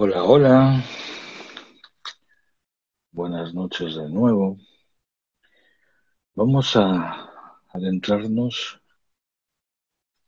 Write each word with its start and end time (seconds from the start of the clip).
Hola, 0.00 0.22
hola, 0.22 0.84
buenas 3.10 3.52
noches 3.52 3.96
de 3.96 4.08
nuevo. 4.08 4.56
Vamos 6.34 6.76
a 6.76 7.28
adentrarnos 7.70 8.80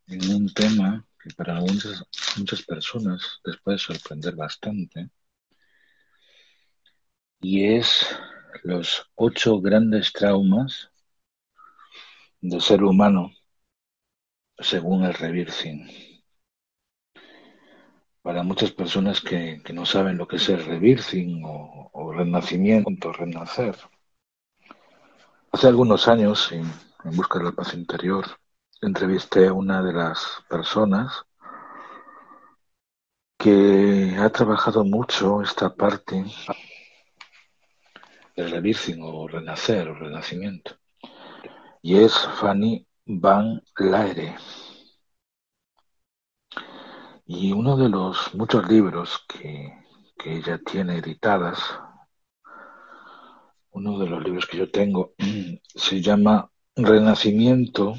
en 0.09 0.35
un 0.35 0.53
tema 0.53 1.07
que 1.23 1.31
para 1.35 1.55
muchas, 1.61 2.05
muchas 2.37 2.63
personas 2.63 3.41
les 3.45 3.57
puede 3.59 3.79
sorprender 3.79 4.35
bastante 4.35 5.09
y 7.41 7.65
es 7.65 8.07
los 8.65 9.09
ocho 9.15 9.61
grandes 9.61 10.13
traumas 10.13 10.91
del 12.41 12.61
ser 12.61 12.83
humano 12.83 13.31
según 14.59 15.05
el 15.05 15.15
Revirthing. 15.15 16.10
Para 18.23 18.43
muchas 18.43 18.71
personas 18.71 19.21
que, 19.21 19.63
no 19.73 19.87
saben 19.87 20.19
lo 20.19 20.29
que 20.29 20.37
es 20.37 20.49
el 20.49 20.65
Revirthing 20.65 21.43
o, 21.45 21.91
o 21.93 22.13
renacimiento, 22.13 23.13
renacer, 23.13 23.77
hace 25.53 25.67
algunos 25.69 26.07
años, 26.09 26.53
en, 26.53 26.71
busca 27.17 27.39
de 27.39 27.47
la 27.47 27.53
paz 27.53 27.75
interior, 27.75 28.27
entrevisté 28.83 29.47
a 29.47 29.53
una 29.53 29.83
de 29.83 29.93
las 29.93 30.43
personas 30.49 31.25
que 33.39 34.17
ha 34.19 34.29
trabajado 34.31 34.85
mucho 34.85 35.41
esta 35.43 35.75
parte 35.75 36.25
del 38.37 38.51
Revirthing 38.51 39.03
o 39.03 39.27
renacer 39.29 39.89
o 39.89 39.95
renacimiento 39.95 40.81
y 41.83 41.97
es 41.97 42.17
Fanny 42.41 42.87
Van 43.07 43.63
Laere. 43.79 44.37
Y 47.33 47.53
uno 47.53 47.77
de 47.77 47.89
los 47.89 48.35
muchos 48.35 48.69
libros 48.69 49.25
que, 49.29 49.73
que 50.19 50.39
ella 50.39 50.59
tiene 50.59 50.99
editadas, 50.99 51.61
uno 53.71 54.01
de 54.01 54.09
los 54.09 54.21
libros 54.25 54.47
que 54.47 54.57
yo 54.57 54.69
tengo, 54.69 55.15
se 55.63 56.03
llama 56.03 56.51
Renacimiento 56.75 57.95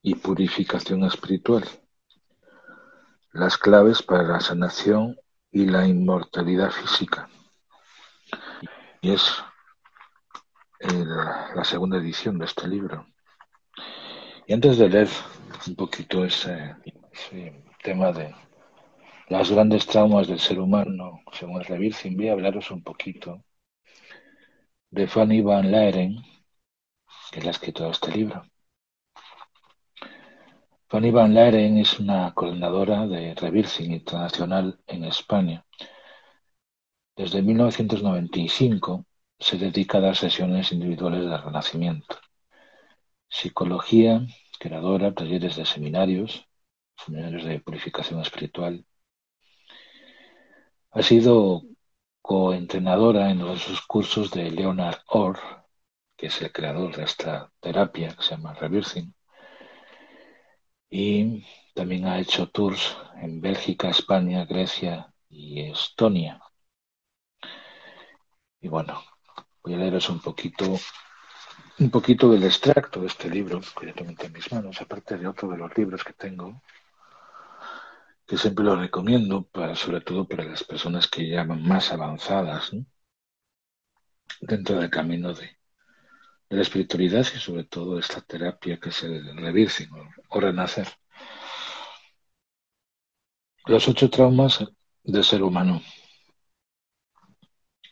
y 0.00 0.14
Purificación 0.14 1.02
Espiritual. 1.02 1.64
Las 3.32 3.58
claves 3.58 4.00
para 4.00 4.22
la 4.22 4.40
sanación 4.40 5.18
y 5.50 5.66
la 5.66 5.84
inmortalidad 5.84 6.70
física. 6.70 7.28
Y 9.00 9.10
es 9.10 9.42
la 10.78 11.64
segunda 11.64 11.98
edición 11.98 12.38
de 12.38 12.44
este 12.44 12.68
libro. 12.68 13.08
Y 14.46 14.52
antes 14.52 14.78
de 14.78 14.88
leer 14.88 15.08
un 15.66 15.74
poquito 15.74 16.24
ese, 16.24 16.76
ese 17.10 17.64
tema 17.82 18.12
de 18.12 18.47
las 19.28 19.50
grandes 19.50 19.86
traumas 19.86 20.26
del 20.26 20.40
ser 20.40 20.58
humano, 20.58 21.20
según 21.32 21.62
Revirthing, 21.62 22.16
voy 22.16 22.28
a 22.28 22.32
hablaros 22.32 22.70
un 22.70 22.82
poquito 22.82 23.44
de 24.90 25.06
Fanny 25.06 25.42
Van 25.42 25.70
Leeren, 25.70 26.16
que 27.30 27.38
es 27.40 27.44
la 27.44 27.50
escritora 27.50 27.88
de 27.88 27.92
este 27.92 28.10
libro. 28.10 28.42
Fanny 30.88 31.10
Van 31.10 31.34
Leeren 31.34 31.76
es 31.78 31.98
una 32.00 32.32
coordinadora 32.34 33.06
de 33.06 33.34
Revirthing 33.34 33.92
Internacional 33.92 34.80
en 34.86 35.04
España. 35.04 35.64
Desde 37.14 37.42
1995 37.42 39.04
se 39.38 39.58
dedica 39.58 39.98
a 39.98 40.00
dar 40.00 40.16
sesiones 40.16 40.72
individuales 40.72 41.28
de 41.28 41.36
renacimiento, 41.36 42.16
psicología, 43.28 44.26
creadora, 44.58 45.12
talleres 45.14 45.56
de 45.56 45.66
seminarios, 45.66 46.46
seminarios 46.96 47.44
de 47.44 47.60
purificación 47.60 48.20
espiritual, 48.20 48.84
ha 50.90 51.02
sido 51.02 51.62
coentrenadora 52.22 53.30
en 53.30 53.38
los 53.38 53.80
cursos 53.86 54.30
de 54.30 54.50
Leonard 54.50 54.98
Orr, 55.08 55.38
que 56.16 56.26
es 56.26 56.42
el 56.42 56.52
creador 56.52 56.96
de 56.96 57.04
esta 57.04 57.50
terapia 57.60 58.14
que 58.14 58.22
se 58.22 58.30
llama 58.30 58.54
Reversing. 58.54 59.14
Y 60.90 61.44
también 61.74 62.06
ha 62.06 62.18
hecho 62.18 62.48
tours 62.48 62.96
en 63.16 63.40
Bélgica, 63.40 63.88
España, 63.90 64.44
Grecia 64.44 65.12
y 65.28 65.60
Estonia. 65.60 66.40
Y 68.60 68.68
bueno, 68.68 69.02
voy 69.62 69.74
a 69.74 69.76
leeros 69.76 70.08
un 70.08 70.20
poquito, 70.20 70.78
un 71.78 71.90
poquito 71.90 72.30
del 72.30 72.44
extracto 72.44 73.00
de 73.00 73.06
este 73.06 73.30
libro 73.30 73.60
que 73.78 73.86
yo 73.86 73.94
tengo 73.94 74.12
en 74.20 74.32
mis 74.32 74.50
manos, 74.52 74.80
aparte 74.80 75.16
de 75.16 75.28
otro 75.28 75.48
de 75.48 75.58
los 75.58 75.76
libros 75.76 76.02
que 76.02 76.14
tengo 76.14 76.62
que 78.28 78.36
siempre 78.36 78.64
lo 78.64 78.76
recomiendo, 78.76 79.48
sobre 79.74 80.02
todo 80.02 80.28
para 80.28 80.44
las 80.44 80.62
personas 80.62 81.08
que 81.08 81.26
llaman 81.30 81.62
más 81.62 81.90
avanzadas 81.92 82.72
dentro 84.42 84.78
del 84.78 84.90
camino 84.90 85.32
de, 85.32 85.56
la 86.50 86.60
espiritualidad 86.60 87.20
y 87.34 87.38
sobre 87.38 87.64
todo 87.64 87.98
esta 87.98 88.20
terapia 88.20 88.78
que 88.78 88.90
es 88.90 89.02
el 89.02 89.26
o, 89.30 90.08
o 90.28 90.40
renacer. 90.40 90.86
Los 93.64 93.88
ocho 93.88 94.10
traumas 94.10 94.62
del 95.02 95.24
ser 95.24 95.42
humano. 95.42 95.80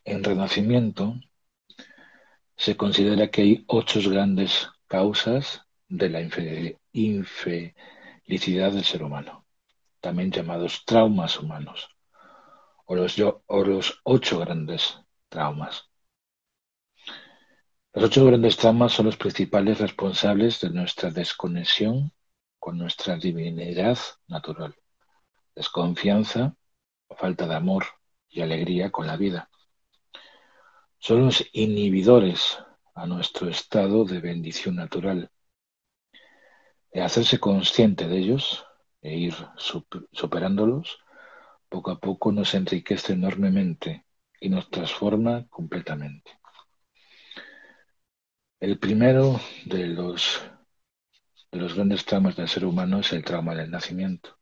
En 0.04 0.22
renacimiento 0.22 1.14
se 2.56 2.76
considera 2.76 3.30
que 3.30 3.40
hay 3.40 3.64
ocho 3.68 4.00
grandes 4.10 4.68
causas 4.86 5.62
de 5.88 6.10
la 6.10 6.20
infelicidad 6.92 7.72
del 8.72 8.84
ser 8.84 9.02
humano 9.02 9.45
también 10.06 10.30
llamados 10.30 10.84
traumas 10.84 11.36
humanos, 11.40 11.88
o 12.84 12.94
los, 12.94 13.16
o 13.18 13.64
los 13.64 14.00
ocho 14.04 14.38
grandes 14.38 15.00
traumas. 15.28 15.90
Los 17.92 18.04
ocho 18.04 18.24
grandes 18.24 18.56
traumas 18.56 18.92
son 18.92 19.06
los 19.06 19.16
principales 19.16 19.80
responsables 19.80 20.60
de 20.60 20.70
nuestra 20.70 21.10
desconexión 21.10 22.12
con 22.60 22.78
nuestra 22.78 23.16
divinidad 23.16 23.98
natural, 24.28 24.76
desconfianza, 25.56 26.54
falta 27.16 27.48
de 27.48 27.56
amor 27.56 27.86
y 28.28 28.42
alegría 28.42 28.92
con 28.92 29.08
la 29.08 29.16
vida. 29.16 29.50
Son 30.98 31.24
los 31.24 31.44
inhibidores 31.52 32.60
a 32.94 33.06
nuestro 33.06 33.48
estado 33.48 34.04
de 34.04 34.20
bendición 34.20 34.76
natural. 34.76 35.32
De 36.92 37.02
hacerse 37.02 37.40
consciente 37.40 38.06
de 38.06 38.18
ellos 38.18 38.64
e 39.02 39.16
ir 39.16 39.34
superándolos, 40.12 40.98
poco 41.68 41.90
a 41.90 41.98
poco 41.98 42.32
nos 42.32 42.54
enriquece 42.54 43.12
enormemente 43.12 44.06
y 44.40 44.48
nos 44.48 44.70
transforma 44.70 45.46
completamente. 45.48 46.38
El 48.60 48.78
primero 48.78 49.40
de 49.64 49.86
los, 49.86 50.42
de 51.52 51.58
los 51.58 51.74
grandes 51.74 52.04
traumas 52.04 52.36
del 52.36 52.48
ser 52.48 52.64
humano 52.64 53.00
es 53.00 53.12
el 53.12 53.24
trauma 53.24 53.54
del 53.54 53.70
nacimiento. 53.70 54.38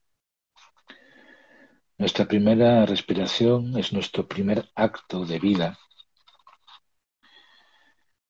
Nuestra 1.98 2.24
primera 2.26 2.86
respiración 2.86 3.76
es 3.78 3.92
nuestro 3.92 4.26
primer 4.26 4.70
acto 4.74 5.24
de 5.24 5.38
vida 5.38 5.78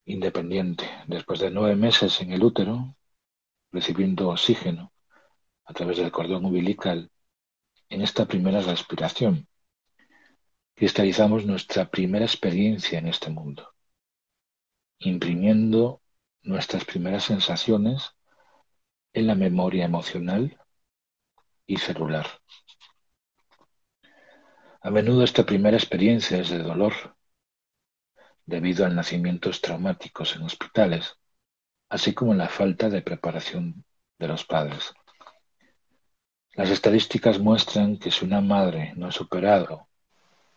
independiente. 0.05 0.85
Después 1.07 1.39
de 1.39 1.51
nueve 1.51 1.75
meses 1.75 2.21
en 2.21 2.31
el 2.31 2.43
útero, 2.43 2.95
recibiendo 3.71 4.29
oxígeno, 4.29 4.91
a 5.65 5.73
través 5.73 5.97
del 5.97 6.11
cordón 6.11 6.45
umbilical 6.45 7.11
en 7.89 8.01
esta 8.01 8.25
primera 8.25 8.61
respiración. 8.61 9.47
Cristalizamos 10.75 11.45
nuestra 11.45 11.89
primera 11.89 12.25
experiencia 12.25 12.99
en 12.99 13.07
este 13.07 13.29
mundo, 13.29 13.73
imprimiendo 14.99 16.01
nuestras 16.43 16.85
primeras 16.85 17.23
sensaciones 17.23 18.11
en 19.13 19.27
la 19.27 19.35
memoria 19.35 19.85
emocional 19.85 20.59
y 21.65 21.77
celular. 21.77 22.27
A 24.81 24.91
menudo 24.91 25.23
esta 25.23 25.45
primera 25.45 25.77
experiencia 25.77 26.37
es 26.37 26.49
de 26.49 26.59
dolor, 26.59 26.93
debido 28.45 28.85
a 28.85 28.89
nacimientos 28.89 29.61
traumáticos 29.61 30.35
en 30.35 30.43
hospitales, 30.43 31.17
así 31.89 32.13
como 32.13 32.33
la 32.33 32.49
falta 32.49 32.89
de 32.89 33.01
preparación 33.01 33.83
de 34.19 34.27
los 34.27 34.45
padres. 34.45 34.93
Las 36.55 36.69
estadísticas 36.69 37.37
muestran 37.37 37.97
que 37.97 38.11
si 38.11 38.23
una 38.23 38.39
madre 38.39 38.93
no 38.95 39.07
ha 39.07 39.11
superado 39.11 39.89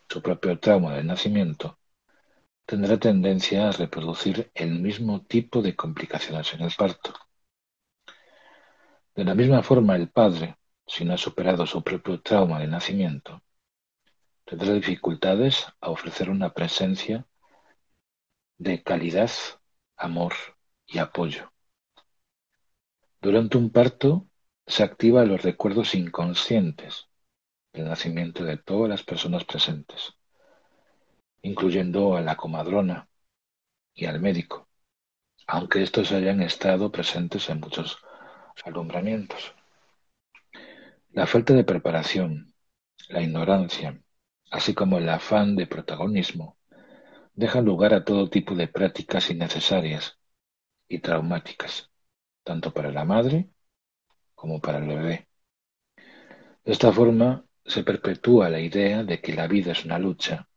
su 0.09 0.23
propio 0.23 0.57
trauma 0.61 0.95
del 0.95 1.09
nacimiento, 1.09 1.81
tendrá 2.65 2.99
tendencia 2.99 3.69
a 3.69 3.73
reproducir 3.73 4.49
el 4.55 4.79
mismo 4.79 5.23
tipo 5.23 5.61
de 5.61 5.75
complicaciones 5.75 6.55
en 6.55 6.61
el 6.61 6.73
parto. 6.79 7.15
De 9.17 9.25
la 9.25 9.35
misma 9.35 9.61
forma, 9.65 9.97
el 9.97 10.09
padre, 10.09 10.57
si 10.87 11.05
no 11.05 11.15
ha 11.15 11.19
superado 11.19 11.67
su 11.67 11.83
propio 11.83 12.21
trauma 12.21 12.61
de 12.61 12.69
nacimiento, 12.69 13.43
tendrá 14.45 14.73
dificultades 14.75 15.67
a 15.81 15.91
ofrecer 15.91 16.31
una 16.31 16.55
presencia 16.55 17.27
de 18.57 18.85
calidad, 18.85 19.33
amor 19.97 20.35
y 20.87 20.99
apoyo. 20.99 21.53
Durante 23.21 23.59
un 23.59 23.71
parto, 23.71 24.29
se 24.69 24.83
activa 24.83 25.25
los 25.25 25.43
recuerdos 25.43 25.95
inconscientes, 25.95 27.09
el 27.73 27.87
nacimiento 27.87 28.45
de 28.45 28.59
todas 28.59 28.91
las 28.91 29.03
personas 29.03 29.45
presentes, 29.45 30.13
incluyendo 31.41 32.17
a 32.17 32.21
la 32.21 32.37
comadrona 32.37 33.09
y 33.95 34.05
al 34.05 34.21
médico, 34.21 34.69
aunque 35.47 35.83
estos 35.83 36.13
hayan 36.13 36.43
estado 36.43 36.93
presentes 36.93 37.49
en 37.49 37.61
muchos 37.61 37.99
alumbramientos. 38.63 39.55
La 41.13 41.27
falta 41.27 41.55
de 41.55 41.65
preparación, 41.65 42.53
la 43.09 43.23
ignorancia, 43.23 43.99
así 44.51 44.75
como 44.75 44.99
el 44.99 45.09
afán 45.09 45.57
de 45.57 45.67
protagonismo, 45.67 46.59
dejan 47.33 47.65
lugar 47.65 47.95
a 47.95 48.05
todo 48.05 48.29
tipo 48.29 48.55
de 48.55 48.69
prácticas 48.69 49.31
innecesarias 49.31 50.19
y 50.89 50.99
traumáticas, 50.99 51.91
tanto 52.45 52.75
para 52.75 52.93
la 52.93 53.07
madre 53.07 53.49
como 54.39 54.61
para 54.61 54.79
el 54.79 54.87
bebé. 54.87 55.29
De 56.65 56.73
esta 56.73 56.93
forma 56.93 57.45
se 57.65 57.83
perpetúa 57.83 58.49
la 58.49 58.61
idea 58.61 59.03
de 59.03 59.21
que 59.21 59.35
la 59.35 59.49
vida 59.49 59.73
es 59.73 59.85
una 59.85 59.99
lucha 59.99 60.49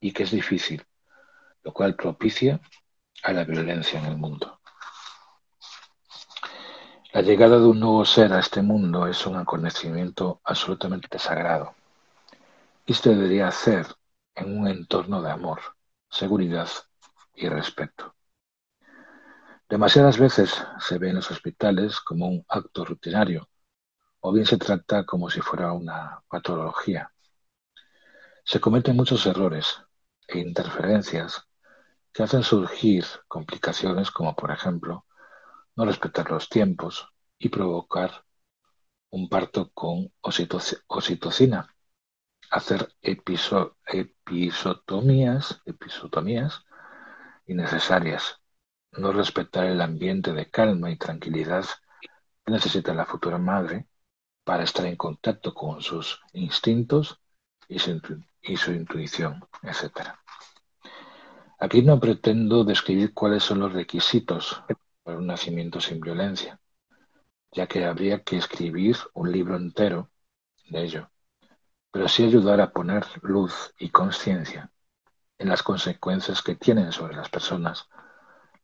y 0.00 0.12
que 0.12 0.22
es 0.22 0.30
difícil, 0.30 0.82
lo 1.62 1.74
cual 1.74 1.94
propicia 1.94 2.58
a 3.22 3.32
la 3.34 3.44
violencia 3.44 4.00
en 4.00 4.06
el 4.06 4.16
mundo. 4.16 4.60
La 7.12 7.20
llegada 7.20 7.58
de 7.58 7.66
un 7.66 7.80
nuevo 7.80 8.02
ser 8.06 8.32
a 8.32 8.40
este 8.40 8.62
mundo 8.62 9.06
es 9.06 9.26
un 9.26 9.36
acontecimiento 9.36 10.40
absolutamente 10.44 11.18
sagrado. 11.18 11.74
Y 12.86 12.94
se 12.94 13.10
debería 13.10 13.48
hacer 13.48 13.86
en 14.34 14.58
un 14.58 14.68
entorno 14.68 15.20
de 15.20 15.30
amor, 15.30 15.60
seguridad 16.08 16.68
y 17.34 17.46
respeto. 17.48 18.14
Demasiadas 19.68 20.18
veces 20.18 20.64
se 20.78 20.96
ve 20.96 21.10
en 21.10 21.16
los 21.16 21.30
hospitales 21.30 22.00
como 22.00 22.26
un 22.26 22.42
acto 22.48 22.86
rutinario, 22.86 23.50
o 24.20 24.32
bien 24.32 24.46
se 24.46 24.56
trata 24.56 25.04
como 25.04 25.28
si 25.28 25.42
fuera 25.42 25.72
una 25.72 26.22
patología. 26.26 27.12
Se 28.44 28.60
cometen 28.60 28.96
muchos 28.96 29.26
errores 29.26 29.82
e 30.26 30.38
interferencias 30.38 31.46
que 32.14 32.22
hacen 32.22 32.44
surgir 32.44 33.04
complicaciones 33.28 34.10
como 34.10 34.34
por 34.34 34.52
ejemplo 34.52 35.04
no 35.76 35.84
respetar 35.84 36.30
los 36.30 36.48
tiempos 36.48 37.06
y 37.38 37.50
provocar 37.50 38.24
un 39.10 39.28
parto 39.28 39.70
con 39.74 40.10
oxitocina, 40.22 41.76
hacer 42.50 42.90
episotomías, 43.02 45.60
episotomías 45.66 46.64
innecesarias, 47.46 48.40
no 48.92 49.12
respetar 49.12 49.66
el 49.66 49.80
ambiente 49.80 50.32
de 50.32 50.50
calma 50.50 50.90
y 50.90 50.96
tranquilidad 50.96 51.64
que 52.44 52.52
necesita 52.52 52.94
la 52.94 53.06
futura 53.06 53.38
madre 53.38 53.86
para 54.44 54.64
estar 54.64 54.86
en 54.86 54.96
contacto 54.96 55.52
con 55.52 55.82
sus 55.82 56.20
instintos 56.32 57.20
y 57.68 57.78
su, 57.78 58.72
intuición, 58.72 59.44
etc. 59.62 60.18
Aquí 61.58 61.82
no 61.82 62.00
pretendo 62.00 62.64
describir 62.64 63.12
cuáles 63.12 63.42
son 63.42 63.60
los 63.60 63.72
requisitos 63.72 64.62
para 65.02 65.18
un 65.18 65.26
nacimiento 65.26 65.80
sin 65.80 66.00
violencia, 66.00 66.58
ya 67.52 67.66
que 67.66 67.84
habría 67.84 68.22
que 68.22 68.38
escribir 68.38 68.96
un 69.12 69.30
libro 69.30 69.56
entero 69.56 70.10
de 70.70 70.82
ello, 70.82 71.10
pero 71.90 72.08
sí 72.08 72.24
ayudar 72.24 72.60
a 72.60 72.72
poner 72.72 73.04
luz 73.22 73.74
y 73.78 73.90
conciencia 73.90 74.70
en 75.36 75.48
las 75.48 75.62
consecuencias 75.62 76.42
que 76.42 76.56
tienen 76.56 76.92
sobre 76.92 77.16
las 77.16 77.28
personas 77.28 77.88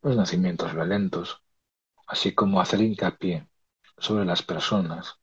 los 0.05 0.15
nacimientos 0.15 0.73
violentos, 0.73 1.41
así 2.07 2.33
como 2.35 2.61
hacer 2.61 2.79
hincapié 2.81 3.49
sobre 3.97 4.23
las 4.23 4.43
personas, 4.43 5.19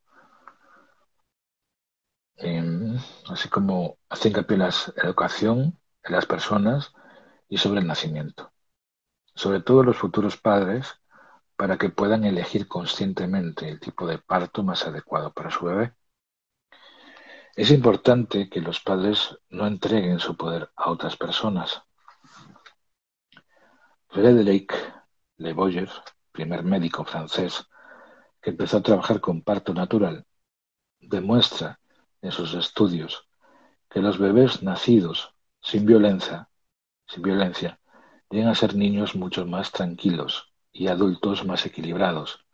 así 3.31 3.49
como 3.49 3.97
hacer 4.09 4.33
hincapié 4.33 4.57
en 4.57 4.63
la 4.63 4.75
educación 5.05 5.79
de 6.03 6.11
las 6.11 6.27
personas 6.27 6.93
y 7.49 7.59
sobre 7.59 7.81
el 7.81 7.87
nacimiento, 7.87 8.53
sobre 9.35 9.61
todo 9.61 9.85
los 9.85 9.97
futuros 9.99 10.37
padres, 10.37 11.01
para 11.57 11.79
que 11.79 11.91
puedan 11.91 12.25
elegir 12.25 12.67
conscientemente 12.67 13.69
el 13.69 13.79
tipo 13.79 14.07
de 14.07 14.19
parto 14.19 14.65
más 14.65 14.85
adecuado 14.85 15.33
para 15.33 15.51
su 15.51 15.67
bebé. 15.67 15.95
Es 17.55 17.71
importante 17.71 18.49
que 18.51 18.61
los 18.61 18.81
padres 18.81 19.39
no 19.49 19.67
entreguen 19.69 20.19
su 20.19 20.37
poder 20.37 20.73
a 20.75 20.91
otras 20.91 21.17
personas. 21.17 21.85
Frédéric 24.13 24.75
Le 25.39 25.55
Boyer, 25.55 25.91
primer 26.33 26.63
médico 26.65 27.03
francés 27.03 27.67
que 28.43 28.51
empezó 28.51 28.77
a 28.77 28.83
trabajar 28.83 29.23
con 29.23 29.41
parto 29.41 29.73
natural, 29.73 30.27
demuestra 31.01 31.81
en 32.21 32.31
sus 32.31 32.53
estudios 32.53 33.27
que 33.89 34.01
los 34.01 34.19
bebés 34.19 34.63
nacidos 34.63 35.35
sin 35.63 35.87
violencia 35.87 36.51
sin 37.07 37.23
violencia, 37.23 37.81
llegan 38.29 38.51
a 38.51 38.55
ser 38.55 38.75
niños 38.75 39.15
mucho 39.15 39.47
más 39.47 39.73
tranquilos 39.73 40.53
y 40.73 40.89
adultos 40.89 41.47
más 41.47 41.65
equilibrados. 41.65 42.45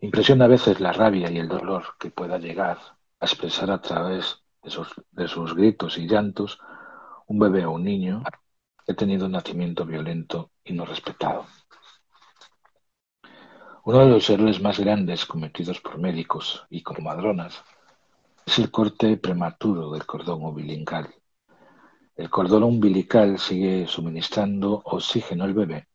Impresiona 0.00 0.46
a 0.46 0.48
veces 0.48 0.80
la 0.80 0.92
rabia 0.92 1.30
y 1.30 1.38
el 1.38 1.46
dolor 1.46 1.84
que 2.00 2.10
pueda 2.10 2.38
llegar 2.38 2.78
a 3.20 3.26
expresar 3.26 3.70
a 3.70 3.80
través 3.80 4.42
de 4.64 4.70
sus, 4.70 4.88
de 5.12 5.28
sus 5.28 5.54
gritos 5.54 5.98
y 5.98 6.08
llantos 6.08 6.58
un 7.28 7.38
bebé 7.38 7.64
o 7.64 7.72
un 7.72 7.84
niño 7.84 8.24
ha 8.88 8.94
tenido 8.94 9.26
un 9.26 9.32
nacimiento 9.32 9.84
violento 9.84 10.50
y 10.64 10.72
no 10.72 10.84
respetado. 10.84 11.46
Uno 13.84 13.98
de 13.98 14.06
los 14.06 14.30
errores 14.30 14.60
más 14.60 14.78
grandes 14.78 15.26
cometidos 15.26 15.80
por 15.80 15.98
médicos 15.98 16.64
y 16.70 16.82
como 16.82 17.00
madronas 17.00 17.62
es 18.46 18.58
el 18.58 18.70
corte 18.70 19.16
prematuro 19.16 19.90
del 19.92 20.06
cordón 20.06 20.44
umbilical 20.44 21.12
el 22.14 22.28
cordón 22.28 22.62
umbilical 22.62 23.38
sigue 23.38 23.86
suministrando 23.86 24.82
oxígeno 24.84 25.44
al 25.44 25.54
bebé 25.54 25.88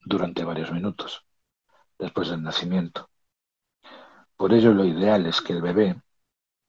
durante 0.00 0.44
varios 0.44 0.70
minutos 0.70 1.26
después 1.98 2.28
del 2.30 2.42
nacimiento. 2.44 3.10
Por 4.36 4.54
ello 4.54 4.72
lo 4.72 4.84
ideal 4.84 5.26
es 5.26 5.40
que 5.40 5.52
el 5.52 5.60
bebé 5.60 6.00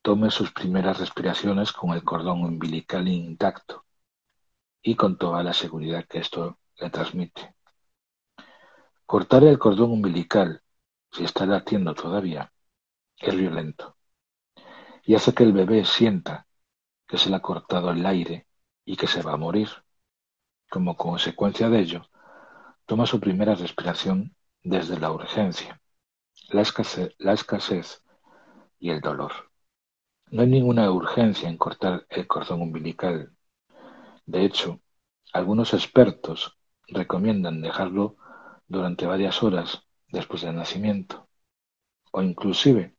tome 0.02 0.32
sus 0.32 0.52
primeras 0.52 1.00
respiraciones 1.00 1.72
con 1.72 1.92
el 1.92 2.04
cordón 2.04 2.44
umbilical 2.44 3.08
intacto 3.08 3.86
y 4.82 4.96
con 4.96 5.18
toda 5.18 5.44
la 5.44 5.54
seguridad 5.54 6.06
que 6.06 6.20
esto 6.20 6.60
le 6.78 6.90
transmite. 6.90 7.56
Cortar 9.06 9.44
el 9.44 9.58
cordón 9.58 9.92
umbilical, 9.92 10.62
si 11.12 11.24
está 11.24 11.46
latiendo 11.46 11.94
todavía, 11.96 12.52
es 13.18 13.36
violento 13.36 13.98
y 15.10 15.16
hace 15.16 15.34
que 15.34 15.44
el 15.44 15.54
bebé 15.54 15.86
sienta 15.86 16.46
que 17.08 17.18
se 17.18 17.32
le 17.32 17.38
ha 17.38 17.42
cortado 17.42 17.90
el 17.90 18.06
aire 18.06 18.46
y 18.86 18.96
que 18.96 19.08
se 19.08 19.24
va 19.24 19.34
a 19.34 19.38
morir. 19.38 19.70
Como 20.70 20.96
consecuencia 20.96 21.68
de 21.68 21.80
ello, 21.80 22.04
toma 22.86 23.08
su 23.08 23.20
primera 23.20 23.56
respiración 23.56 24.36
desde 24.62 25.00
la 25.00 25.12
urgencia, 25.12 25.82
la 26.50 26.62
escasez, 26.62 28.04
y 28.78 28.92
el 28.92 29.02
dolor. 29.02 29.32
No 30.28 30.44
hay 30.44 30.48
ninguna 30.48 30.92
urgencia 30.92 31.50
en 31.50 31.58
cortar 31.58 32.06
el 32.10 32.28
cordón 32.28 32.62
umbilical. 32.62 33.36
De 34.30 34.46
hecho, 34.46 34.80
algunos 35.34 35.74
expertos 35.74 36.56
recomiendan 36.88 37.62
dejarlo 37.62 38.16
durante 38.68 39.08
varias 39.08 39.42
horas 39.42 39.88
después 40.08 40.44
del 40.44 40.56
nacimiento, 40.56 41.28
o 42.12 42.22
inclusive 42.22 42.96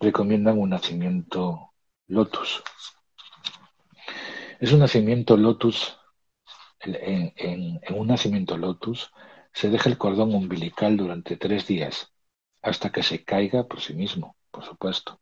recomiendan 0.00 0.58
un 0.58 0.70
nacimiento 0.70 1.74
lotus, 2.06 2.62
es 4.58 4.72
un 4.72 4.78
nacimiento 4.78 5.36
lotus. 5.36 5.98
En, 6.80 7.78
un 7.94 8.06
nacimiento 8.06 8.56
lotus 8.56 9.12
se 9.52 9.68
deja 9.68 9.90
el 9.90 9.98
cordón 9.98 10.34
umbilical 10.34 10.96
durante 10.96 11.36
tres 11.36 11.66
días, 11.66 12.14
hasta 12.62 12.90
que 12.90 13.02
se 13.02 13.22
caiga 13.22 13.64
por 13.64 13.82
sí 13.82 13.92
mismo, 13.92 14.34
por 14.50 14.64
supuesto, 14.64 15.20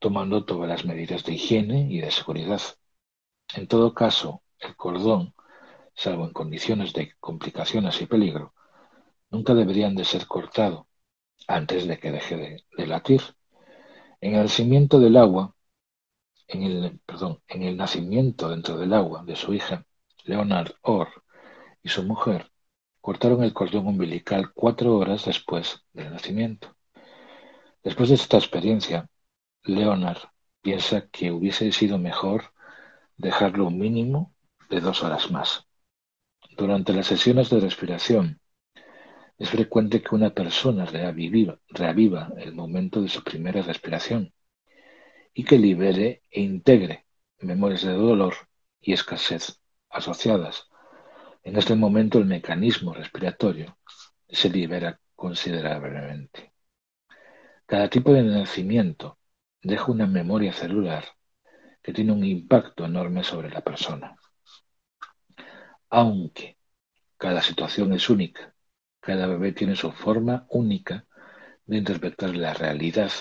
tomando 0.00 0.44
todas 0.44 0.68
las 0.68 0.84
medidas 0.84 1.22
de 1.22 1.34
higiene 1.34 1.86
y 1.88 2.00
de 2.00 2.10
seguridad. 2.10 2.60
En 3.54 3.66
todo 3.68 3.94
caso, 3.94 4.42
el 4.58 4.76
cordón, 4.76 5.34
salvo 5.94 6.24
en 6.24 6.32
condiciones 6.32 6.92
de 6.92 7.14
complicaciones 7.20 8.00
y 8.00 8.06
peligro, 8.06 8.54
nunca 9.30 9.54
deberían 9.54 9.94
de 9.94 10.04
ser 10.04 10.26
cortado 10.26 10.88
antes 11.46 11.86
de 11.86 11.98
que 11.98 12.10
deje 12.10 12.36
de, 12.76 12.86
latir. 12.86 13.22
En 14.20 14.34
el 14.34 14.42
nacimiento 14.42 14.98
del 14.98 15.16
agua, 15.16 15.54
en 16.48 16.62
el, 16.62 17.00
en 17.48 17.62
el 17.62 17.76
nacimiento 17.76 18.48
dentro 18.48 18.76
del 18.78 18.92
agua 18.92 19.22
de 19.24 19.36
su 19.36 19.54
hija, 19.54 19.86
Leonard 20.24 20.72
Orr 20.82 21.22
y 21.82 21.88
su 21.88 22.02
mujer 22.02 22.50
cortaron 23.00 23.44
el 23.44 23.52
cordón 23.52 23.86
umbilical 23.86 24.52
cuatro 24.52 24.96
horas 24.96 25.24
después 25.24 25.84
del 25.92 26.10
nacimiento. 26.10 26.74
Después 27.84 28.08
de 28.08 28.16
esta 28.16 28.36
experiencia, 28.38 29.08
Leonard 29.62 30.18
piensa 30.60 31.06
que 31.08 31.30
hubiese 31.30 31.70
sido 31.70 31.98
mejor 31.98 32.52
dejarlo 33.16 33.66
un 33.66 33.78
mínimo 33.78 34.34
de 34.70 34.80
dos 34.80 35.02
horas 35.02 35.30
más. 35.30 35.66
Durante 36.56 36.92
las 36.92 37.06
sesiones 37.06 37.50
de 37.50 37.60
respiración, 37.60 38.40
es 39.38 39.50
frecuente 39.50 40.02
que 40.02 40.14
una 40.14 40.30
persona 40.30 40.86
reaviva, 40.86 41.58
reaviva 41.68 42.32
el 42.38 42.54
momento 42.54 43.02
de 43.02 43.08
su 43.08 43.22
primera 43.22 43.62
respiración 43.62 44.32
y 45.34 45.44
que 45.44 45.58
libere 45.58 46.22
e 46.30 46.40
integre 46.40 47.06
memorias 47.40 47.82
de 47.82 47.92
dolor 47.92 48.34
y 48.80 48.92
escasez 48.92 49.60
asociadas. 49.90 50.68
En 51.42 51.56
este 51.56 51.74
momento 51.74 52.18
el 52.18 52.24
mecanismo 52.24 52.94
respiratorio 52.94 53.78
se 54.28 54.48
libera 54.48 54.98
considerablemente. 55.14 56.52
Cada 57.66 57.90
tipo 57.90 58.12
de 58.12 58.22
nacimiento 58.22 59.18
deja 59.62 59.92
una 59.92 60.06
memoria 60.06 60.52
celular 60.52 61.04
que 61.86 61.92
tiene 61.92 62.10
un 62.10 62.24
impacto 62.24 62.84
enorme 62.84 63.22
sobre 63.22 63.48
la 63.48 63.60
persona. 63.60 64.16
Aunque 65.88 66.58
cada 67.16 67.40
situación 67.40 67.92
es 67.92 68.10
única, 68.10 68.52
cada 68.98 69.28
bebé 69.28 69.52
tiene 69.52 69.76
su 69.76 69.92
forma 69.92 70.48
única 70.50 71.06
de 71.64 71.76
interpretar 71.76 72.34
la 72.34 72.54
realidad. 72.54 73.12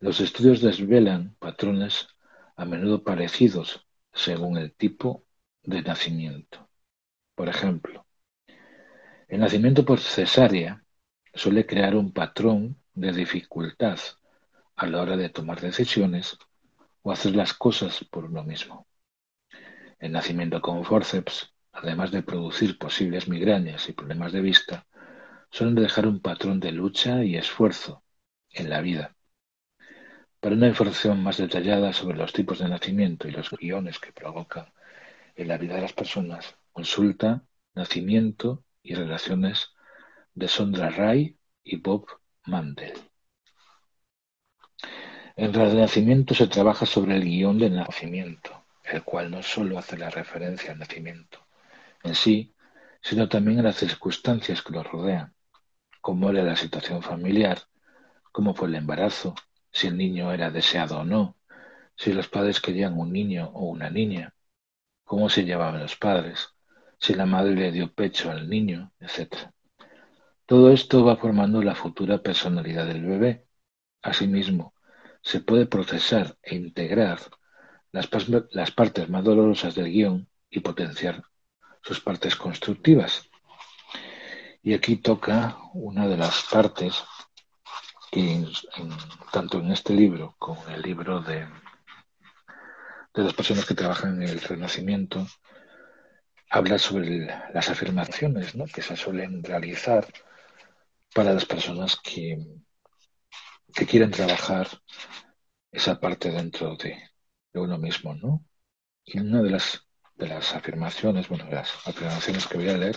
Los 0.00 0.18
estudios 0.18 0.60
desvelan 0.60 1.36
patrones 1.38 2.08
a 2.56 2.64
menudo 2.64 3.04
parecidos 3.04 3.86
según 4.12 4.58
el 4.58 4.74
tipo 4.74 5.24
de 5.62 5.82
nacimiento. 5.82 6.68
Por 7.36 7.48
ejemplo, 7.48 8.04
el 9.28 9.38
nacimiento 9.38 9.84
por 9.84 10.00
cesárea 10.00 10.84
suele 11.32 11.66
crear 11.66 11.94
un 11.94 12.12
patrón 12.12 12.82
de 12.94 13.12
dificultad 13.12 14.00
a 14.74 14.86
la 14.88 15.00
hora 15.00 15.16
de 15.16 15.28
tomar 15.28 15.60
decisiones 15.60 16.36
o 17.06 17.12
hacer 17.12 17.36
las 17.36 17.54
cosas 17.54 18.04
por 18.10 18.24
uno 18.24 18.42
mismo. 18.42 18.88
El 20.00 20.10
nacimiento 20.10 20.60
con 20.60 20.84
forceps, 20.84 21.54
además 21.70 22.10
de 22.10 22.24
producir 22.24 22.78
posibles 22.78 23.28
migrañas 23.28 23.88
y 23.88 23.92
problemas 23.92 24.32
de 24.32 24.40
vista, 24.40 24.88
suelen 25.48 25.76
dejar 25.76 26.08
un 26.08 26.18
patrón 26.20 26.58
de 26.58 26.72
lucha 26.72 27.22
y 27.22 27.36
esfuerzo 27.36 28.02
en 28.50 28.70
la 28.70 28.80
vida. 28.80 29.14
Para 30.40 30.56
una 30.56 30.66
información 30.66 31.22
más 31.22 31.36
detallada 31.36 31.92
sobre 31.92 32.18
los 32.18 32.32
tipos 32.32 32.58
de 32.58 32.68
nacimiento 32.68 33.28
y 33.28 33.30
los 33.30 33.50
guiones 33.50 34.00
que 34.00 34.12
provocan 34.12 34.72
en 35.36 35.46
la 35.46 35.58
vida 35.58 35.76
de 35.76 35.82
las 35.82 35.92
personas, 35.92 36.56
consulta 36.72 37.44
Nacimiento 37.76 38.64
y 38.82 38.94
Relaciones 38.94 39.68
de 40.34 40.48
Sondra 40.48 40.90
Ray 40.90 41.38
y 41.62 41.76
Bob 41.76 42.08
Mandel. 42.46 42.94
En 45.36 45.52
Renacimiento 45.52 46.34
se 46.34 46.46
trabaja 46.48 46.86
sobre 46.86 47.16
el 47.16 47.24
guion 47.24 47.58
del 47.58 47.76
nacimiento, 47.76 48.64
el 48.84 49.04
cual 49.04 49.30
no 49.30 49.42
sólo 49.42 49.78
hace 49.78 49.96
la 49.98 50.10
referencia 50.10 50.72
al 50.72 50.78
nacimiento 50.78 51.46
en 52.06 52.14
sí, 52.14 52.54
sino 53.02 53.28
también 53.28 53.60
a 53.60 53.62
las 53.62 53.76
circunstancias 53.76 54.62
que 54.62 54.72
lo 54.72 54.82
rodean, 54.82 55.34
cómo 56.00 56.30
era 56.30 56.42
la 56.42 56.56
situación 56.56 57.02
familiar, 57.02 57.58
cómo 58.32 58.54
fue 58.54 58.68
el 58.68 58.76
embarazo, 58.76 59.34
si 59.72 59.88
el 59.88 59.96
niño 59.96 60.32
era 60.32 60.50
deseado 60.50 61.00
o 61.00 61.04
no, 61.04 61.36
si 61.96 62.12
los 62.12 62.28
padres 62.28 62.60
querían 62.60 62.98
un 62.98 63.12
niño 63.12 63.50
o 63.54 63.66
una 63.66 63.90
niña, 63.90 64.34
cómo 65.04 65.28
se 65.28 65.44
llevaban 65.44 65.80
los 65.82 65.96
padres, 65.96 66.48
si 66.98 67.14
la 67.14 67.26
madre 67.26 67.54
le 67.54 67.72
dio 67.72 67.92
pecho 67.92 68.30
al 68.30 68.48
niño, 68.48 68.92
etc. 69.00 69.52
Todo 70.46 70.72
esto 70.72 71.04
va 71.04 71.16
formando 71.16 71.62
la 71.62 71.74
futura 71.74 72.22
personalidad 72.22 72.86
del 72.86 73.04
bebé. 73.04 73.46
Asimismo, 74.02 74.75
se 75.26 75.40
puede 75.40 75.66
procesar 75.66 76.38
e 76.40 76.54
integrar 76.54 77.18
las, 77.90 78.06
partes 78.06 79.08
más 79.08 79.24
dolorosas 79.24 79.74
del 79.74 79.90
guion 79.90 80.28
y 80.48 80.60
potenciar 80.60 81.24
sus 81.82 81.98
partes 82.00 82.36
constructivas. 82.36 83.28
Y 84.62 84.72
aquí 84.72 84.98
toca 84.98 85.56
una 85.74 86.06
de 86.06 86.16
las 86.16 86.44
partes 86.44 87.02
que 88.12 88.46
tanto 89.32 89.58
en 89.58 89.72
este 89.72 89.94
libro 89.94 90.36
como 90.38 90.64
en 90.68 90.74
el 90.74 90.82
libro 90.82 91.20
de, 91.20 91.48
de 93.12 93.24
las 93.24 93.34
personas 93.34 93.64
que 93.64 93.74
trabajan 93.74 94.22
en 94.22 94.28
el 94.28 94.40
Renacimiento 94.40 95.26
habla 96.50 96.78
sobre 96.78 97.26
las 97.52 97.68
afirmaciones 97.68 98.54
que 98.72 98.82
se 98.82 98.96
suelen 98.96 99.42
realizar 99.42 100.06
para 101.12 101.32
las 101.32 101.46
personas 101.46 101.96
que, 101.96 102.38
que 103.74 103.86
quieren 103.86 104.10
trabajar 104.10 104.68
esa 105.70 106.00
parte 106.00 106.30
dentro 106.30 106.76
de, 106.76 107.10
uno 107.54 107.78
mismo, 107.78 108.14
¿no? 108.14 108.44
Y 109.04 109.18
una 109.20 109.42
de 109.42 109.50
las, 109.50 109.86
de 110.16 110.28
las 110.28 110.54
afirmaciones, 110.54 111.28
bueno, 111.28 111.46
de 111.46 111.54
las 111.54 111.86
afirmaciones 111.86 112.46
que 112.46 112.58
voy 112.58 112.68
a 112.68 112.76
leer, 112.76 112.96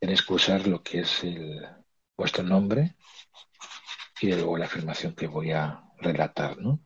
tenéis 0.00 0.22
que 0.22 0.34
usar 0.34 0.66
lo 0.66 0.82
que 0.82 1.00
es 1.00 1.22
el, 1.24 1.66
vuestro 2.18 2.42
nombre 2.42 2.96
y 4.20 4.32
luego 4.32 4.58
la 4.58 4.66
afirmación 4.66 5.14
que 5.14 5.28
voy 5.28 5.52
a 5.52 5.84
relatar, 5.98 6.58
¿no? 6.58 6.80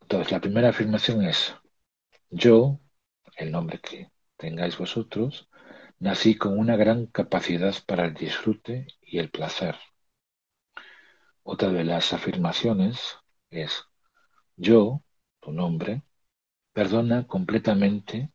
Entonces, 0.00 0.32
la 0.32 0.40
primera 0.40 0.70
afirmación 0.70 1.22
es, 1.24 1.54
yo, 2.30 2.80
el 3.36 3.52
nombre 3.52 3.78
que 3.78 4.10
tengáis 4.38 4.78
vosotros, 4.78 5.50
nací 5.98 6.36
con 6.36 6.58
una 6.58 6.76
gran 6.76 7.06
capacidad 7.06 7.74
para 7.86 8.06
el 8.06 8.14
disfrute 8.14 8.86
y 9.02 9.18
el 9.18 9.30
placer. 9.30 9.76
Otra 11.50 11.70
de 11.70 11.82
las 11.82 12.12
afirmaciones 12.12 13.16
es, 13.48 13.82
yo, 14.56 15.02
tu 15.40 15.50
nombre, 15.50 16.02
perdona 16.74 17.26
completamente, 17.26 18.30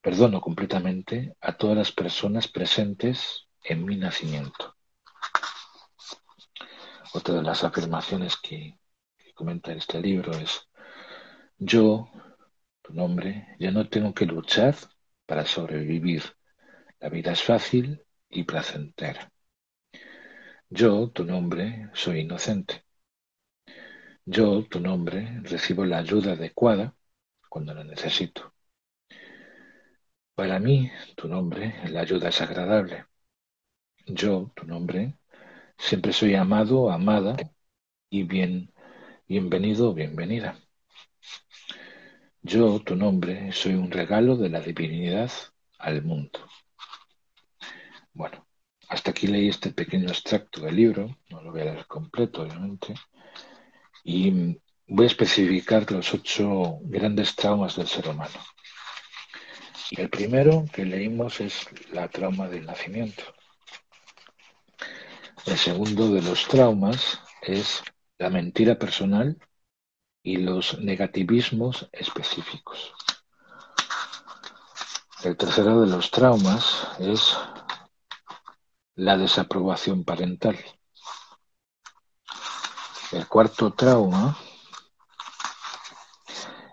perdono 0.00 0.40
completamente 0.40 1.36
a 1.42 1.58
todas 1.58 1.76
las 1.76 1.92
personas 1.92 2.48
presentes 2.48 3.48
en 3.62 3.84
mi 3.84 3.98
nacimiento. 3.98 4.74
Otra 7.12 7.34
de 7.34 7.42
las 7.42 7.62
afirmaciones 7.64 8.38
que, 8.38 8.78
que 9.18 9.34
comenta 9.34 9.74
este 9.74 10.00
libro 10.00 10.32
es, 10.32 10.66
yo, 11.58 12.08
tu 12.80 12.94
nombre, 12.94 13.56
ya 13.58 13.70
no 13.70 13.90
tengo 13.90 14.14
que 14.14 14.24
luchar 14.24 14.74
para 15.26 15.44
sobrevivir. 15.44 16.22
La 16.98 17.10
vida 17.10 17.32
es 17.32 17.42
fácil 17.42 18.02
y 18.30 18.44
placentera. 18.44 19.33
Yo, 20.68 21.08
tu 21.10 21.24
nombre, 21.24 21.88
soy 21.94 22.20
inocente. 22.20 22.84
Yo, 24.26 24.64
tu 24.68 24.80
nombre, 24.80 25.40
recibo 25.44 25.84
la 25.86 25.98
ayuda 25.98 26.32
adecuada 26.32 26.94
cuando 27.48 27.72
la 27.74 27.84
necesito. 27.84 28.52
Para 30.36 30.60
mí, 30.60 30.92
tu 31.16 31.26
nombre, 31.26 31.74
la 31.90 32.02
ayuda 32.02 32.28
es 32.28 32.40
agradable. 32.40 33.06
Yo, 34.06 34.50
tu 34.54 34.66
nombre, 34.66 35.18
siempre 35.78 36.12
soy 36.12 36.34
amado, 36.36 36.90
amada 36.90 37.36
y 38.10 38.24
bien, 38.24 38.72
bienvenido 39.28 39.94
bienvenida. 39.94 40.58
Yo, 42.42 42.78
tu 42.80 42.94
nombre, 42.94 43.50
soy 43.52 43.74
un 43.74 43.90
regalo 43.90 44.36
de 44.36 44.48
la 44.48 44.60
divinidad 44.60 45.32
al 45.78 46.02
mundo. 46.02 46.38
Bueno, 48.14 48.43
hasta 48.88 49.10
aquí 49.10 49.26
leí 49.26 49.48
este 49.48 49.70
pequeño 49.70 50.08
extracto 50.08 50.60
del 50.60 50.76
libro, 50.76 51.18
no 51.30 51.42
lo 51.42 51.52
voy 51.52 51.62
a 51.62 51.64
leer 51.64 51.86
completo, 51.86 52.42
obviamente, 52.42 52.94
y 54.04 54.58
voy 54.86 55.04
a 55.04 55.06
especificar 55.06 55.90
los 55.90 56.12
ocho 56.12 56.78
grandes 56.82 57.34
traumas 57.34 57.76
del 57.76 57.86
ser 57.86 58.08
humano. 58.08 58.38
Y 59.90 60.00
el 60.00 60.10
primero 60.10 60.64
que 60.72 60.84
leímos 60.84 61.40
es 61.40 61.66
la 61.92 62.08
trauma 62.08 62.48
del 62.48 62.66
nacimiento. 62.66 63.22
El 65.46 65.58
segundo 65.58 66.08
de 66.10 66.22
los 66.22 66.48
traumas 66.48 67.20
es 67.42 67.82
la 68.18 68.30
mentira 68.30 68.78
personal 68.78 69.38
y 70.22 70.38
los 70.38 70.78
negativismos 70.78 71.88
específicos. 71.92 72.94
El 75.22 75.36
tercero 75.36 75.82
de 75.82 75.86
los 75.86 76.10
traumas 76.10 76.88
es 76.98 77.36
la 78.96 79.16
desaprobación 79.16 80.04
parental. 80.04 80.58
El 83.12 83.26
cuarto 83.28 83.72
trauma 83.72 84.36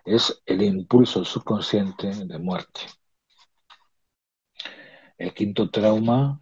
es 0.06 0.42
el 0.46 0.62
impulso 0.62 1.24
subconsciente 1.24 2.08
de 2.25 2.40
muerte. 2.40 2.82
El 5.18 5.34
quinto 5.34 5.70
trauma 5.70 6.42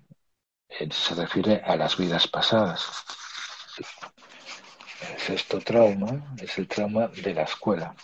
eh, 0.69 0.89
se 0.91 1.15
refiere 1.15 1.61
a 1.65 1.75
las 1.75 1.97
vidas 1.97 2.27
pasadas. 2.27 3.05
El 5.09 5.19
sexto 5.19 5.59
trauma 5.59 6.33
es 6.37 6.57
el 6.57 6.67
trauma 6.67 7.07
de 7.07 7.33
la 7.33 7.43
escuela. 7.43 7.95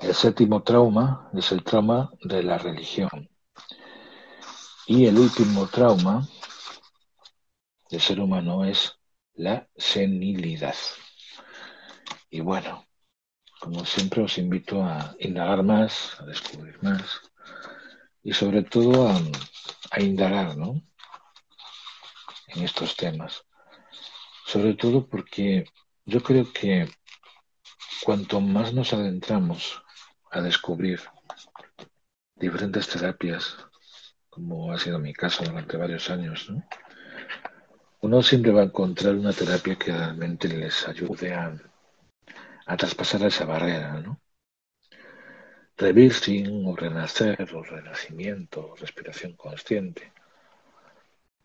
El 0.00 0.14
séptimo 0.14 0.62
trauma 0.62 1.30
es 1.34 1.50
el 1.50 1.64
trauma 1.64 2.12
de 2.22 2.42
la 2.44 2.58
religión. 2.58 3.28
Y 4.90 5.04
el 5.04 5.18
último 5.18 5.66
trauma 5.66 6.26
del 7.90 8.00
ser 8.00 8.20
humano 8.20 8.64
es 8.64 8.98
la 9.34 9.68
senilidad. 9.76 10.74
Y 12.30 12.40
bueno, 12.40 12.86
como 13.60 13.84
siempre 13.84 14.22
os 14.22 14.38
invito 14.38 14.82
a 14.82 15.14
indagar 15.20 15.62
más, 15.62 16.18
a 16.18 16.24
descubrir 16.24 16.82
más 16.82 17.20
y 18.22 18.32
sobre 18.32 18.62
todo 18.62 19.10
a, 19.10 20.00
indagar 20.00 20.56
¿no? 20.56 20.80
en 22.46 22.64
estos 22.64 22.96
temas. 22.96 23.44
Sobre 24.46 24.72
todo 24.72 25.06
porque 25.06 25.66
yo 26.06 26.22
creo 26.22 26.50
que 26.50 26.88
cuanto 28.02 28.40
más 28.40 28.72
nos 28.72 28.94
adentramos 28.94 29.82
a 30.30 30.40
descubrir 30.40 31.02
diferentes 32.36 32.88
terapias, 32.88 33.67
como 34.38 34.72
ha 34.72 34.78
sido 34.78 34.98
mi 34.98 35.12
caso 35.12 35.44
durante 35.44 35.76
varios 35.76 36.10
años, 36.10 36.48
¿no? 36.48 36.62
uno 38.00 38.22
siempre 38.22 38.52
va 38.52 38.62
a 38.62 38.64
encontrar 38.64 39.14
una 39.16 39.32
terapia 39.32 39.76
que 39.76 39.92
realmente 39.92 40.48
les 40.48 40.86
ayude 40.86 41.34
a, 41.34 41.56
traspasar 42.76 43.22
esa 43.24 43.44
barrera, 43.44 44.00
¿no? 44.00 44.20
Reversing 45.76 46.66
o 46.66 46.76
renacer 46.76 47.48
o 47.54 47.62
renacimiento, 47.62 48.74
respiración 48.76 49.34
consciente. 49.34 50.12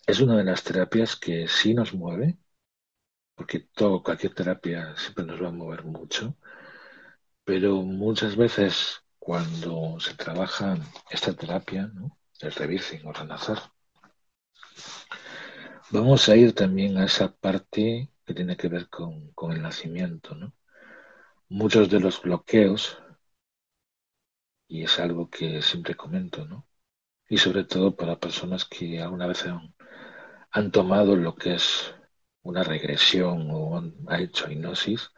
Es 0.06 0.20
una 0.22 0.38
de 0.38 0.44
las 0.44 0.64
terapias 0.64 1.16
que 1.16 1.48
sí 1.48 1.74
nos 1.74 1.94
mueve, 1.94 2.38
porque 3.36 3.62
todo, 3.74 4.04
cualquier 4.04 4.34
terapia 4.36 4.96
siempre 4.98 5.26
nos 5.26 5.42
va 5.42 5.48
a 5.50 5.52
mover 5.52 5.84
mucho, 5.86 6.36
pero 7.44 7.82
muchas 7.82 8.36
veces 8.36 9.04
cuando 9.20 10.00
se 10.00 10.16
trabaja 10.16 10.78
esta 11.10 11.34
terapia, 11.34 11.88
¿no? 11.88 12.18
El 12.44 12.52
reversing 12.54 13.06
o 13.06 13.14
renacer, 13.14 13.58
vamos 15.92 16.28
a 16.30 16.36
ir 16.36 16.54
también 16.54 16.98
a 16.98 17.06
esa 17.06 17.34
parte 17.36 18.10
que 18.26 18.34
tiene 18.34 18.58
que 18.58 18.68
ver 18.68 18.90
con, 18.90 19.32
con 19.34 19.52
el 19.52 19.62
nacimiento, 19.62 20.36
¿no? 20.36 20.54
Muchos 21.50 21.90
de 21.90 22.00
los 22.00 22.22
bloqueos, 22.22 22.98
y 24.68 24.84
es 24.84 25.00
algo 25.00 25.30
que 25.30 25.62
siempre 25.62 25.96
comento, 25.96 26.46
¿no? 26.46 26.68
Y 27.30 27.38
sobre 27.38 27.64
todo 27.64 27.96
para 27.96 28.20
personas 28.20 28.66
que 28.66 29.02
alguna 29.02 29.28
vez 29.28 29.46
han, 29.46 29.74
han 30.52 30.72
tomado 30.72 31.16
lo 31.16 31.36
que 31.36 31.56
es 31.56 31.94
una 32.44 32.64
regresión 32.64 33.50
o 33.52 33.78
han, 33.78 33.94
hecho 34.22 34.52
hipnosis, 34.52 35.12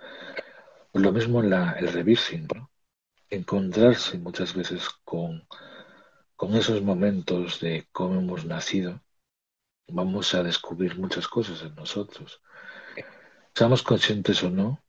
pues 0.91 1.03
lo 1.03 1.12
mismo 1.12 1.41
la, 1.41 1.74
el 1.74 1.91
reversing, 1.91 2.48
¿no? 2.53 2.72
encontrarse 3.29 4.17
muchas 4.17 4.53
veces 4.55 4.89
con, 5.03 5.48
con 6.45 6.55
esos 6.55 6.83
momentos 6.83 7.59
de 7.59 7.87
cómo 7.91 8.19
hemos 8.19 8.45
nacido, 8.45 9.01
vamos 9.87 10.35
a 10.35 10.43
descubrir 10.43 10.95
muchas 10.95 11.27
cosas 11.27 11.63
en 11.63 11.73
nosotros. 11.73 12.39
Seamos 13.55 13.81
conscientes 13.81 14.43
o 14.43 14.51
no, 14.51 14.83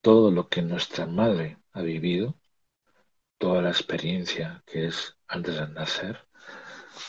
todo 0.00 0.30
lo 0.30 0.48
que 0.48 0.62
nuestra 0.62 1.04
madre 1.06 1.58
ha 1.72 1.82
vivido, 1.82 2.38
toda 3.36 3.62
la 3.62 3.70
experiencia 3.70 4.62
que 4.64 4.86
es 4.86 5.16
antes 5.26 5.56
de 5.56 5.66
nacer, 5.66 6.20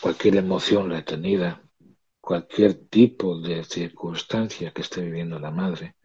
cualquier 0.02 0.38
emoción 0.38 0.90
retenida, 0.90 1.62
cualquier 2.20 2.74
tipo 2.90 3.40
de 3.40 3.64
circunstancia 3.64 4.72
que 4.72 4.82
esté 4.82 5.02
viviendo 5.02 5.38
la 5.38 5.52
madre, 5.52 5.96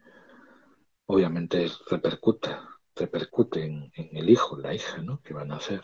obviamente 1.07 1.71
repercute, 1.89 2.55
repercute 2.95 3.65
en, 3.65 3.91
el 3.95 4.29
hijo, 4.29 4.59
la 4.59 4.75
hija, 4.75 4.99
¿no? 4.99 5.23
que 5.23 5.33
van 5.33 5.51
a 5.51 5.55
nacer. 5.55 5.81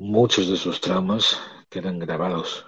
Muchos 0.00 0.48
de 0.48 0.54
esos 0.54 0.80
traumas 0.80 1.38
quedan 1.68 1.98
grabados, 1.98 2.66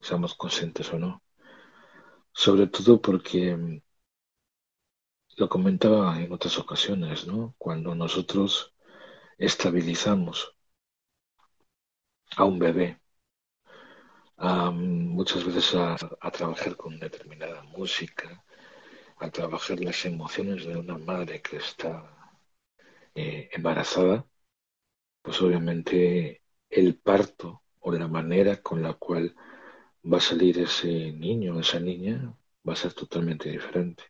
seamos 0.00 0.34
conscientes 0.34 0.92
o 0.92 0.98
no. 0.98 1.22
Sobre 2.32 2.66
todo 2.66 3.00
porque 3.00 3.80
lo 5.36 5.48
comentaba 5.48 6.20
en 6.20 6.32
otras 6.32 6.58
ocasiones, 6.58 7.28
¿no? 7.28 7.54
Cuando 7.58 7.94
nosotros 7.94 8.74
estabilizamos 9.38 10.52
a 12.36 12.44
un 12.44 12.58
bebé, 12.58 13.00
muchas 14.72 15.44
veces 15.44 15.76
a, 15.76 15.96
trabajar 16.32 16.76
con 16.76 16.98
determinada 16.98 17.62
música, 17.62 18.44
a 19.18 19.30
trabajar 19.30 19.78
las 19.78 20.04
emociones 20.04 20.66
de 20.66 20.76
una 20.76 20.98
madre 20.98 21.40
que 21.40 21.58
está 21.58 22.34
eh, 23.14 23.48
embarazada, 23.52 24.26
pues 25.28 25.42
obviamente 25.42 26.42
el 26.70 26.98
parto 26.98 27.62
o 27.80 27.92
la 27.92 28.08
manera 28.08 28.62
con 28.62 28.82
la 28.82 28.94
cual 28.94 29.36
va 30.02 30.16
a 30.16 30.20
salir 30.22 30.58
ese 30.58 31.12
niño 31.12 31.54
o 31.54 31.60
esa 31.60 31.78
niña 31.78 32.34
va 32.66 32.72
a 32.72 32.76
ser 32.76 32.94
totalmente 32.94 33.50
diferente. 33.50 34.04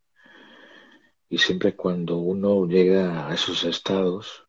Y 1.28 1.38
siempre 1.38 1.74
cuando 1.74 2.18
uno 2.18 2.66
llega 2.66 3.28
a 3.28 3.34
esos 3.34 3.64
estados 3.64 4.46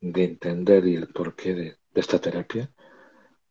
de 0.00 0.24
entender 0.24 0.84
y 0.88 0.96
el 0.96 1.06
porqué 1.06 1.54
de, 1.54 1.78
esta 1.94 2.20
terapia, 2.20 2.72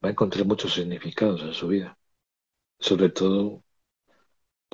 va 0.03 0.09
a 0.09 0.11
encontrar 0.11 0.45
muchos 0.45 0.73
significados 0.73 1.41
en 1.41 1.53
su 1.53 1.69
vida. 1.69 1.97
Sobre 2.79 3.07
todo 3.11 3.63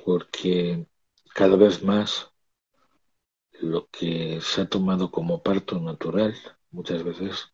porque 0.03 0.87
cada 1.35 1.57
vez 1.57 1.83
más 1.83 2.33
lo 3.51 3.87
que 3.89 4.41
se 4.41 4.61
ha 4.61 4.65
tomado 4.67 5.11
como 5.11 5.43
parto 5.43 5.79
natural, 5.79 6.35
muchas 6.73 7.03
veces 7.03 7.51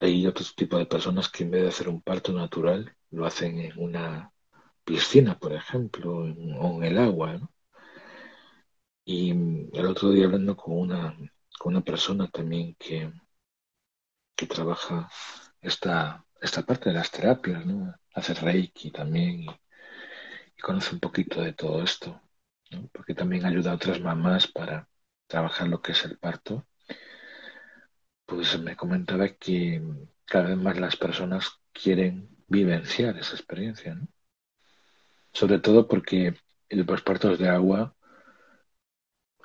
hay 0.00 0.26
otro 0.26 0.44
tipo 0.56 0.78
de 0.78 0.86
personas 0.86 1.28
que 1.30 1.44
en 1.44 1.50
vez 1.52 1.62
de 1.62 1.68
hacer 1.68 1.88
un 1.88 2.02
parto 2.02 2.32
natural, 2.32 2.96
lo 3.10 3.26
hacen 3.26 3.58
en 3.60 3.78
una 3.78 4.32
piscina, 4.84 5.38
por 5.38 5.52
ejemplo, 5.54 6.18
o 6.18 6.24
en 6.24 6.84
el 6.84 6.98
agua. 6.98 7.38
¿no? 7.38 7.50
Y 9.04 9.30
el 9.30 9.86
otro 9.86 10.10
día 10.10 10.26
hablando 10.26 10.56
con 10.56 10.78
una, 10.78 11.16
con 11.58 11.74
una 11.74 11.84
persona 11.84 12.28
también 12.28 12.74
que, 12.78 13.12
que 14.36 14.46
trabaja 14.46 15.08
esta, 15.60 16.24
esta 16.40 16.62
parte 16.62 16.90
de 16.90 16.96
las 16.96 17.10
terapias, 17.10 17.64
¿no? 17.66 17.94
hace 18.14 18.34
reiki 18.34 18.90
también 18.90 19.40
y, 19.42 19.46
conoce 20.62 20.94
un 20.94 21.00
poquito 21.00 21.42
de 21.42 21.52
todo 21.52 21.82
esto, 21.82 22.20
porque 22.92 23.14
también 23.14 23.44
ayuda 23.44 23.72
a 23.72 23.74
otras 23.74 24.00
mamás 24.00 24.48
para 24.48 24.88
trabajar 25.26 25.68
lo 25.68 25.80
que 25.80 25.92
es 25.92 26.04
el 26.04 26.18
parto. 26.18 26.66
Pues 28.26 28.58
me 28.58 28.76
comentaba 28.76 29.28
que 29.28 29.82
cada 30.24 30.48
vez 30.48 30.56
más 30.58 30.78
las 30.78 30.96
personas 30.96 31.60
quieren 31.72 32.28
vivenciar 32.48 33.16
esa 33.18 33.34
experiencia, 33.36 33.94
¿no? 33.94 34.08
Sobre 35.32 35.58
todo 35.58 35.86
porque 35.86 36.34
los 36.68 37.02
partos 37.02 37.38
de 37.38 37.48
agua 37.48 37.94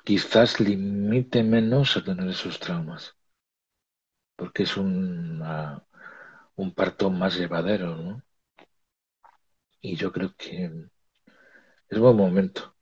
quizás 0.04 0.60
limite 0.60 1.42
menos 1.42 1.96
a 1.96 2.04
tener 2.04 2.28
esos 2.28 2.58
traumas, 2.58 3.16
porque 4.36 4.64
es 4.64 4.76
un, 4.76 5.42
un 6.56 6.74
parto 6.74 7.10
más 7.10 7.36
llevadero, 7.36 7.96
¿no? 7.96 8.22
Y 9.80 9.96
yo 9.96 10.12
creo 10.12 10.34
que 10.36 10.70
es 11.88 11.98
buen 11.98 12.16
momento 12.16 12.74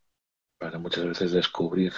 para 0.58 0.78
muchas 0.78 1.04
veces 1.06 1.32
descubrir 1.32 1.92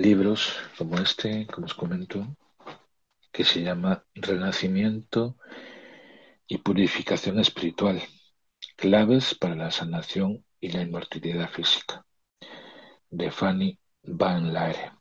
libros 0.00 0.56
como 0.78 0.98
este, 0.98 1.46
como 1.46 1.66
os 1.66 1.74
comento, 1.74 2.26
que 3.30 3.44
se 3.44 3.62
llama 3.62 4.04
Renacimiento 4.14 5.36
y 6.46 6.58
Purificación 6.58 7.38
Espiritual, 7.38 8.02
claves 8.76 9.34
para 9.34 9.54
la 9.54 9.70
sanación 9.70 10.44
y 10.58 10.72
la 10.72 10.80
inmortalidad 10.82 11.50
física 11.50 12.04
de 13.10 13.30
Fanny 13.30 13.78
Van 14.02 14.52
Laere. 14.54 14.92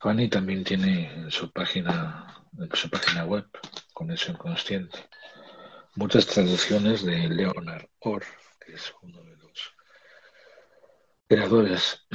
Fanny 0.00 0.28
también 0.28 0.64
tiene 0.64 1.12
en 1.12 1.30
su 1.30 1.52
página, 1.52 2.46
en 2.58 2.74
su 2.74 2.88
página 2.88 3.24
web, 3.26 3.46
Conexión 3.92 4.36
Consciente, 4.36 4.98
muchas 5.94 6.26
traducciones 6.26 7.04
de 7.04 7.28
Leonard 7.28 7.86
Orr, 8.00 8.24
que 8.60 8.72
es 8.72 8.94
uno 9.02 9.22
de 9.22 9.36
los 9.36 9.74
creadores 11.28 12.06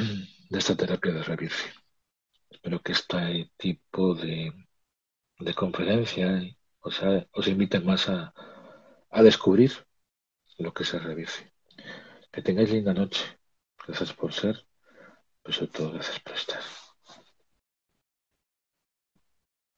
de 0.50 0.60
esta 0.60 0.76
terapia 0.76 1.14
de 1.14 1.24
revirgen. 1.24 1.72
Espero 2.50 2.82
que 2.82 2.94
este 2.94 3.52
tipo 3.58 4.16
de, 4.16 4.52
de 5.40 5.54
conferencia 5.54 6.42
os, 6.80 7.02
os 7.32 7.48
invite 7.48 7.80
más 7.80 8.10
a, 8.10 8.34
a 9.10 9.24
descubrir 9.24 9.72
lo 10.58 10.74
que 10.74 10.84
se 10.84 11.00
revirge. 11.00 11.52
Que 12.32 12.42
tengáis 12.42 12.72
linda 12.72 12.94
noche. 12.94 13.24
Gracias 13.86 14.14
por 14.14 14.34
ser 14.34 14.66
pues 15.50 15.58
sobre 15.58 15.72
todo 15.72 15.92
gracias 15.94 16.20
por 16.20 16.36
estar. 16.36 16.62